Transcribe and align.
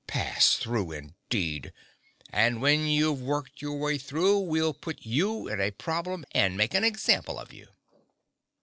Pass 0.07 0.55
through, 0.55 0.93
indeed! 0.93 1.71
And 2.31 2.59
when 2.59 2.87
you've 2.87 3.21
worked 3.21 3.61
your 3.61 3.77
way 3.77 3.99
through 3.99 4.39
we'll 4.39 4.73
put 4.73 5.05
you 5.05 5.47
in 5.47 5.61
a 5.61 5.69
problem 5.69 6.25
and 6.31 6.57
make 6.57 6.73
an 6.73 6.83
example 6.83 7.37
of 7.37 7.53
you." 7.53 7.67